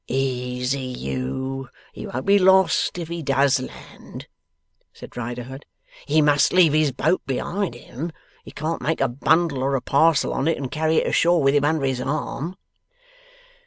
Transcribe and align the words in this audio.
'Easy 0.07 0.79
you! 0.79 1.69
He 1.93 2.07
won't 2.07 2.25
be 2.25 2.39
lost 2.39 2.97
if 2.97 3.07
he 3.07 3.21
does 3.21 3.59
land,' 3.61 4.27
said 4.91 5.15
Riderhood. 5.15 5.67
'He 6.07 6.23
must 6.23 6.51
leave 6.51 6.73
his 6.73 6.91
boat 6.91 7.21
behind 7.27 7.75
him. 7.75 8.11
He 8.43 8.49
can't 8.49 8.81
make 8.81 8.99
a 8.99 9.07
bundle 9.07 9.59
or 9.61 9.75
a 9.75 9.81
parcel 9.83 10.33
on 10.33 10.47
it, 10.47 10.57
and 10.57 10.71
carry 10.71 10.95
it 10.97 11.07
ashore 11.07 11.43
with 11.43 11.53
him 11.53 11.65
under 11.65 11.85
his 11.85 12.01
arm. 12.01 12.55